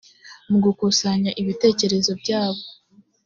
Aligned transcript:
mu 0.49 0.57
gukusanya 0.65 1.31
ibitekerezo 1.41 2.11
byabo 2.21 2.61